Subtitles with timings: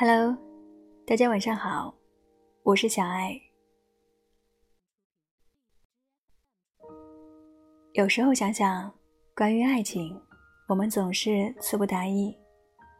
[0.00, 0.38] Hello，
[1.04, 1.92] 大家晚上好，
[2.62, 3.36] 我是小爱。
[7.94, 8.94] 有时候想想，
[9.34, 10.16] 关于爱情，
[10.68, 12.32] 我们总是词不达意，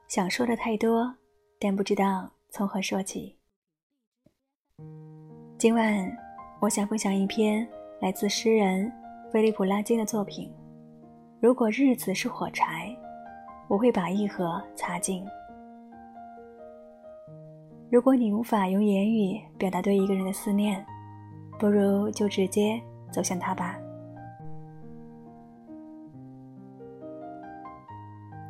[0.09, 1.15] 想说的太多，
[1.61, 3.39] 但不知道从何说起。
[5.57, 6.13] 今晚，
[6.59, 7.65] 我想分享一篇
[8.01, 8.93] 来自诗人
[9.33, 10.53] 菲利普·拉金的作品。
[11.41, 12.93] 如果日子是火柴，
[13.69, 15.25] 我会把一盒擦净。
[17.91, 20.85] 如果你无法用言语表达对一个人的思念，
[21.59, 22.79] 不如就直接
[23.11, 23.79] 走向他吧。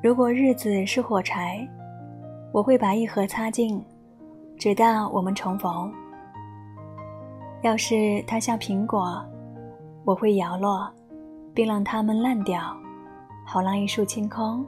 [0.02, 1.66] 如果日子是火柴，
[2.52, 3.80] 我会把一盒擦净，
[4.56, 5.92] 直到我们重逢。
[7.62, 9.24] 要是它像苹果，
[10.04, 10.92] 我会摇落，
[11.54, 12.76] 并让它们烂掉，
[13.46, 14.66] 好让一树清空。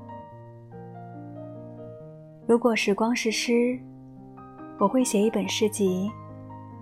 [2.46, 3.76] 如果时光是诗，
[4.80, 6.10] 我会写一本诗集，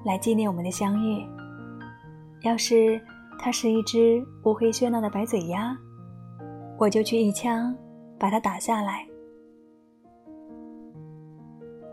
[0.05, 1.27] 来纪念我们的相遇。
[2.43, 3.01] 要是
[3.41, 5.77] 它是一只乌黑喧闹的白嘴鸭，
[6.79, 7.77] 我就去一枪
[8.17, 9.05] 把它打下来。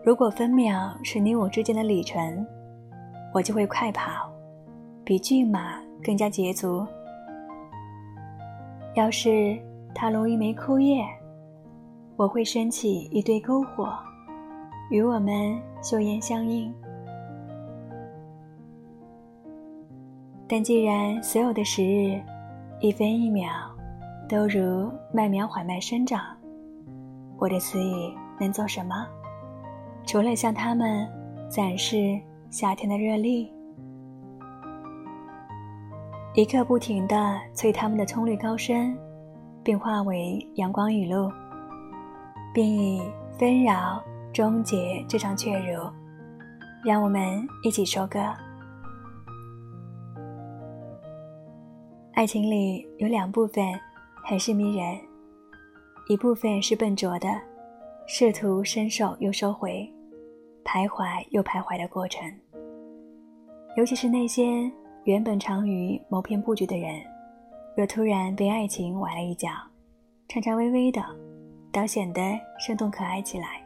[0.04, 2.46] 如果分秒是你我之间的里程，
[3.34, 4.32] 我就会快跑，
[5.04, 6.86] 比骏马更加捷足。
[8.94, 9.58] 要是
[9.96, 11.04] 它如一枚枯叶，
[12.16, 13.92] 我会升起一堆篝火，
[14.90, 16.74] 与我们秀颜相映。
[20.48, 22.22] 但既然所有的时日，
[22.80, 23.50] 一分一秒，
[24.30, 26.22] 都如麦苗缓慢生长，
[27.38, 29.08] 我的词语能做什么？
[30.06, 31.08] 除了向他们
[31.50, 32.20] 展示。
[32.52, 33.52] 夏天的热力，
[36.36, 38.98] 一刻不停地催他们的葱绿高升，
[39.62, 41.30] 并化为阳光雨露，
[42.54, 43.02] 并以
[43.38, 44.02] 纷扰
[44.36, 45.80] 终结这场雀如。
[46.84, 48.20] 让我们一起收割。
[52.16, 53.64] 爱情里有两部分
[54.26, 55.00] 很是迷人，
[56.10, 57.30] 一部分是笨拙的，
[58.08, 59.90] 试图伸手又收回，
[60.66, 62.22] 徘徊又徘徊的过程。
[63.78, 64.70] 尤其是那些
[65.06, 67.02] 原本长于谋篇布局的人，
[67.78, 69.50] 若突然被爱情崴了一脚，
[70.28, 71.02] 颤颤巍巍的，
[71.72, 73.65] 倒显得生动可爱起来。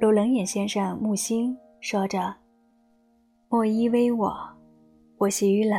[0.00, 2.34] 如冷眼先生木心说着
[3.50, 4.34] ：“莫依偎我，
[5.18, 5.78] 我习于冷，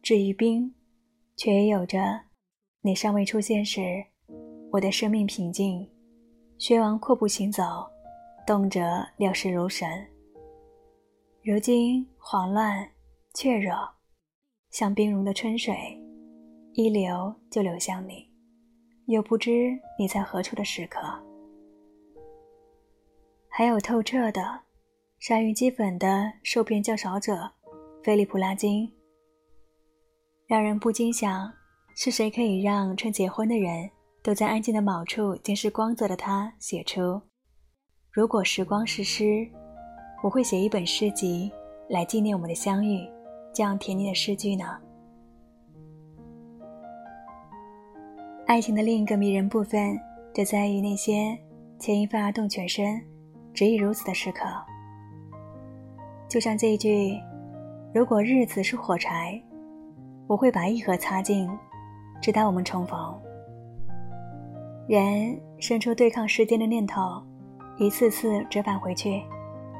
[0.00, 0.72] 至于冰，
[1.36, 2.20] 却也有着
[2.82, 4.00] 你尚未出现时，
[4.70, 5.84] 我的生命平静，
[6.56, 7.64] 薛王阔步行走，
[8.46, 9.88] 动辄料事如神。”
[11.42, 12.88] 如今慌乱、
[13.34, 13.74] 怯弱，
[14.70, 15.74] 像冰融的春水，
[16.74, 18.24] 一流就流向你，
[19.06, 21.00] 又不知你在何处的时刻。
[23.58, 24.40] 还有透彻的、
[25.18, 27.50] 善于积粉的受骗较少者，
[28.04, 28.88] 菲利普·拉金，
[30.46, 31.52] 让人不禁想：
[31.96, 33.90] 是谁可以让趁结婚的人
[34.22, 37.20] 都在安静的某处监视光泽的他写出？
[38.12, 39.44] 如果时光是诗。
[40.22, 41.50] 我会写一本诗集
[41.88, 43.08] 来纪念我们的相遇，
[43.52, 44.78] 这样甜腻的诗句呢？
[48.46, 49.98] 爱情的另一个迷人部分，
[50.32, 51.36] 就在于那些
[51.80, 53.00] 牵一发而动全身、
[53.58, 54.44] 只以如此的时刻。
[56.28, 57.18] 就像这一句
[57.92, 59.42] ：“如果日子是火柴，
[60.28, 61.50] 我会把一盒擦净，
[62.22, 63.20] 直到我们重逢。”
[64.86, 67.20] 人生出对抗时间的念头，
[67.78, 69.20] 一次次折返回去。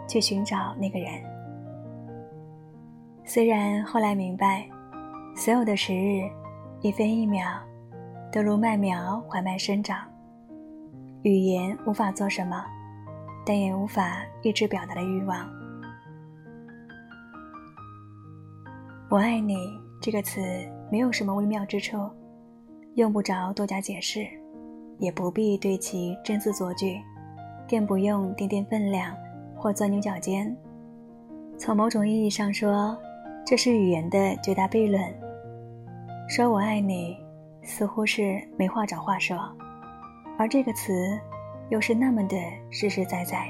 [0.08, 1.12] 去寻找那个人。
[3.24, 4.66] 虽然后来明白，
[5.36, 6.28] 所有的时日，
[6.80, 7.44] 一分一秒，
[8.32, 9.98] 都如麦苗缓慢生长。
[11.22, 12.64] 语言无法做什么，
[13.48, 15.50] 但也无法抑制表达的欲望。
[19.08, 19.56] 我爱你
[20.02, 20.38] 这个词
[20.92, 21.96] 没有什么微妙之处，
[22.96, 24.26] 用不着多加解释，
[24.98, 27.00] 也不必对其斟字酌句，
[27.66, 29.16] 更不用掂掂分量。
[29.60, 30.56] 或钻牛角尖。
[31.58, 32.96] 从某种意义上说，
[33.44, 35.02] 这是语言的绝大悖论。
[36.28, 37.16] 说我爱你，
[37.64, 39.36] 似乎是没话找话说，
[40.38, 40.92] 而这个词，
[41.70, 42.36] 又是那么的
[42.70, 43.48] 实实在在。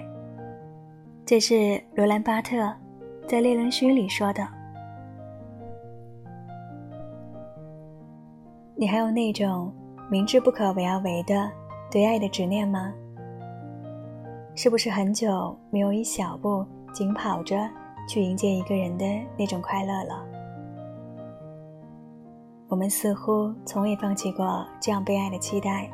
[1.24, 2.56] 这是罗兰·巴特
[3.26, 4.46] 在《猎人须》里说的。
[8.74, 9.72] 你还有那种
[10.10, 11.50] 明知不可为而为的
[11.90, 12.92] 对爱的执念吗？
[14.54, 17.68] 是不是很久没有一小步紧跑着
[18.08, 19.04] 去迎接一个人的
[19.36, 20.24] 那种快乐了？
[22.68, 25.90] 我们似乎从未放弃过这样被爱的期待，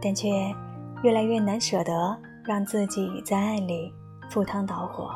[0.00, 0.28] 但却
[1.02, 3.92] 越来越难舍得让自己在爱里
[4.30, 5.10] 赴汤蹈火。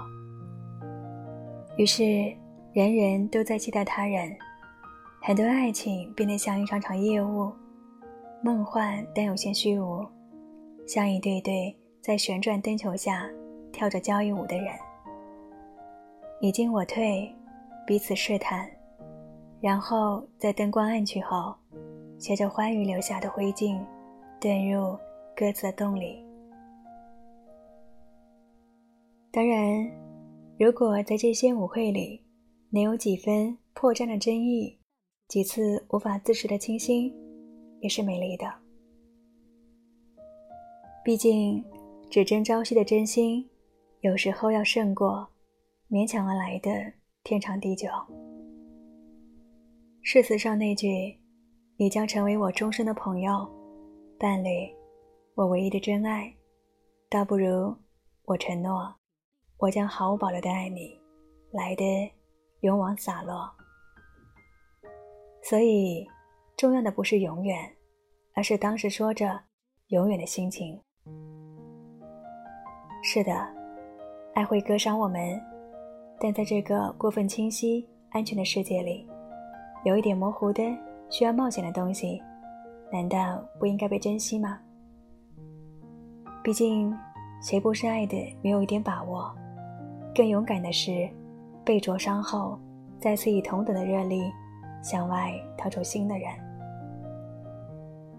[1.76, 2.02] 于是，
[2.72, 4.36] 人人都在期待他人，
[5.22, 7.52] 很多爱情变得像一场场业务，
[8.42, 10.04] 梦幻但有些虚无，
[10.86, 13.28] 像一对对在旋转灯球下
[13.72, 14.74] 跳着交谊舞的人，
[16.40, 17.32] 你进我退，
[17.86, 18.68] 彼此试探，
[19.60, 21.54] 然后在灯光暗去后，
[22.18, 23.78] 携着欢愉留下的灰烬，
[24.40, 24.98] 遁入
[25.36, 26.24] 各自的洞里。
[29.30, 29.86] 当然，
[30.58, 32.24] 如果在这些舞会里
[32.70, 34.78] 能有几分破绽的真意，
[35.28, 37.14] 几次无法自持的倾心，
[37.80, 38.50] 也是美丽的。
[41.04, 41.62] 毕竟，
[42.08, 43.46] 只争朝夕的真心，
[44.00, 45.28] 有时候要胜过
[45.90, 46.70] 勉强而来的
[47.24, 47.88] 天长地久。
[50.00, 51.18] 誓词上那句
[51.76, 53.46] “你将成为我终身的朋友、
[54.18, 54.68] 伴侣，
[55.36, 56.34] 我唯一的真爱”，
[57.10, 57.76] 倒不如
[58.24, 58.92] 我承诺。
[59.58, 60.98] 我将毫无保留的爱你，
[61.50, 61.84] 来的
[62.60, 63.50] 勇往洒落。
[65.42, 66.06] 所以，
[66.56, 67.70] 重要的不是永远，
[68.34, 69.38] 而是当时说着
[69.88, 70.80] 永远的心情。
[73.02, 73.32] 是的，
[74.34, 75.38] 爱会割伤我们，
[76.18, 79.06] 但在这个过分清晰、安全的世界里，
[79.84, 80.62] 有一点模糊的、
[81.10, 82.22] 需要冒险的东西，
[82.90, 84.58] 难道不应该被珍惜吗？
[86.46, 86.96] 毕竟，
[87.42, 89.34] 谁不是爱的没有一点把握？
[90.14, 91.10] 更勇敢的是，
[91.64, 92.56] 被灼伤后，
[93.00, 94.30] 再次以同等的热力
[94.80, 96.30] 向外掏出新的人。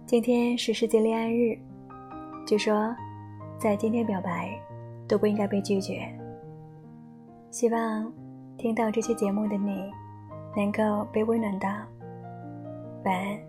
[0.05, 1.57] 今天是世界恋爱日，
[2.45, 2.93] 据说，
[3.57, 4.49] 在今天表白
[5.07, 6.01] 都不应该被拒绝。
[7.49, 8.11] 希望
[8.57, 9.89] 听到这期节目的你，
[10.53, 11.69] 能够被温暖到。
[13.05, 13.39] 晚安。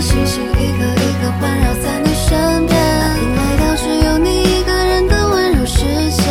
[0.00, 6.22] 星星一颗一颗环绕在你身边欢迎来到只有你一个人的温柔世界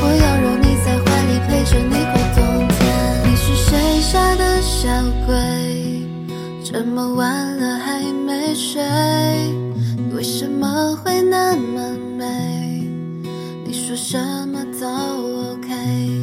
[0.00, 4.88] 我要揉你在怀里陪着你过冬天你是谁家的小
[5.26, 6.02] 鬼
[6.64, 8.82] 这么晚了还没睡
[10.12, 12.84] 为什么会那么美
[13.64, 14.18] 你说什
[14.48, 14.88] 么都
[15.52, 16.13] ok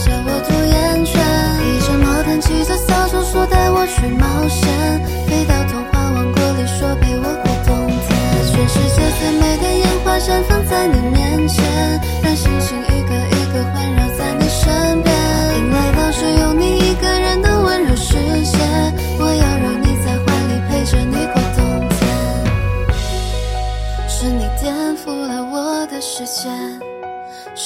[0.00, 1.20] 笑我吐眼圈，
[1.60, 4.64] 一只毛毯骑着扫帚说带我去冒险，
[5.28, 8.08] 飞到童话王国里说陪我过冬天，
[8.50, 11.99] 全世界最美的烟花绽放在你面前。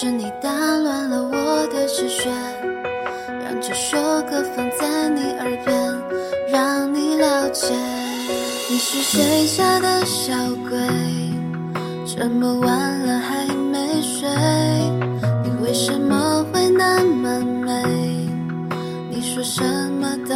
[0.05, 2.29] 是你打乱了我的直觉，
[3.43, 3.97] 让这首
[4.29, 5.75] 歌放在你耳边，
[6.53, 7.75] 让你了解。
[8.69, 10.35] 你是谁家的小
[10.69, 10.79] 鬼？
[12.05, 14.29] 这么晚了还没睡，
[15.43, 17.73] 你为什么会那么美？
[19.11, 19.63] 你说什
[20.03, 20.35] 么都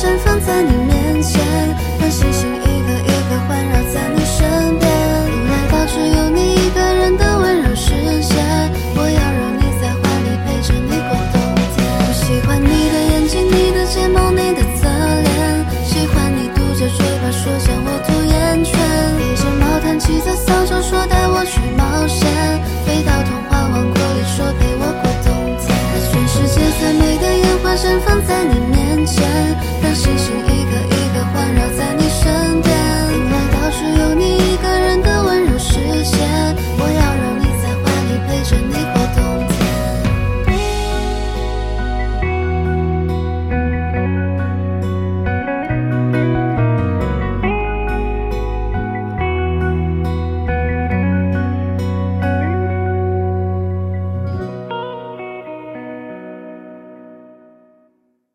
[0.00, 0.79] 绽放在你